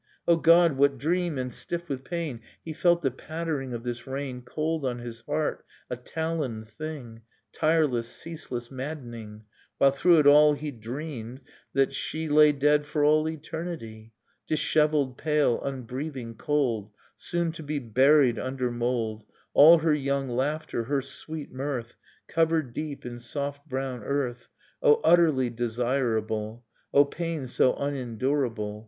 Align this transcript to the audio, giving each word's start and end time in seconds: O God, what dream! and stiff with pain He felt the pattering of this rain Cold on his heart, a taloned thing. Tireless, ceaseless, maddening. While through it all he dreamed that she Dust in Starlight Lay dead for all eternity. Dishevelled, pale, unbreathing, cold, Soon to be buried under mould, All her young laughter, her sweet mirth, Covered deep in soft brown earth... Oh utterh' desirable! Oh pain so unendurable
O 0.27 0.35
God, 0.35 0.77
what 0.77 0.97
dream! 0.97 1.37
and 1.37 1.53
stiff 1.53 1.87
with 1.87 2.03
pain 2.03 2.41
He 2.65 2.73
felt 2.73 3.03
the 3.03 3.11
pattering 3.11 3.71
of 3.71 3.83
this 3.83 4.07
rain 4.07 4.41
Cold 4.41 4.83
on 4.83 4.97
his 4.97 5.21
heart, 5.27 5.63
a 5.91 5.95
taloned 5.95 6.67
thing. 6.69 7.21
Tireless, 7.53 8.07
ceaseless, 8.07 8.71
maddening. 8.71 9.43
While 9.77 9.91
through 9.91 10.17
it 10.17 10.25
all 10.25 10.53
he 10.55 10.71
dreamed 10.71 11.41
that 11.73 11.93
she 11.93 12.23
Dust 12.23 12.23
in 12.23 12.29
Starlight 12.29 12.37
Lay 12.39 12.51
dead 12.53 12.85
for 12.87 13.03
all 13.05 13.29
eternity. 13.29 14.13
Dishevelled, 14.47 15.19
pale, 15.19 15.61
unbreathing, 15.61 16.33
cold, 16.33 16.89
Soon 17.15 17.51
to 17.51 17.61
be 17.61 17.77
buried 17.77 18.39
under 18.39 18.71
mould, 18.71 19.25
All 19.53 19.77
her 19.77 19.93
young 19.93 20.27
laughter, 20.29 20.85
her 20.85 21.03
sweet 21.03 21.51
mirth, 21.51 21.95
Covered 22.27 22.73
deep 22.73 23.05
in 23.05 23.19
soft 23.19 23.69
brown 23.69 24.01
earth... 24.03 24.49
Oh 24.81 24.99
utterh' 25.03 25.51
desirable! 25.55 26.65
Oh 26.91 27.05
pain 27.05 27.45
so 27.45 27.75
unendurable 27.75 28.79